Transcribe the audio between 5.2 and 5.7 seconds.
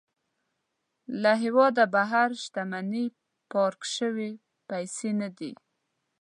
نه دي.